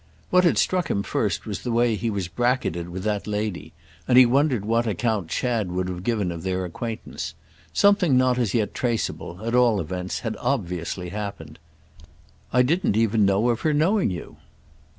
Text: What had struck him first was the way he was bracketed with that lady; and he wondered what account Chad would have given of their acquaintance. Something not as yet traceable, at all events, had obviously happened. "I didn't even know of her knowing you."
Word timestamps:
What 0.31 0.45
had 0.45 0.57
struck 0.57 0.89
him 0.89 1.03
first 1.03 1.45
was 1.45 1.61
the 1.61 1.71
way 1.71 1.93
he 1.93 2.09
was 2.09 2.27
bracketed 2.27 2.89
with 2.89 3.03
that 3.03 3.27
lady; 3.27 3.71
and 4.07 4.17
he 4.17 4.25
wondered 4.25 4.65
what 4.65 4.87
account 4.87 5.27
Chad 5.29 5.71
would 5.71 5.87
have 5.89 6.03
given 6.03 6.31
of 6.31 6.41
their 6.41 6.65
acquaintance. 6.65 7.35
Something 7.71 8.17
not 8.17 8.39
as 8.39 8.55
yet 8.55 8.73
traceable, 8.73 9.45
at 9.45 9.53
all 9.53 9.79
events, 9.79 10.21
had 10.21 10.35
obviously 10.37 11.09
happened. 11.09 11.59
"I 12.51 12.63
didn't 12.63 12.97
even 12.97 13.25
know 13.25 13.49
of 13.49 13.61
her 13.61 13.73
knowing 13.75 14.09
you." 14.09 14.37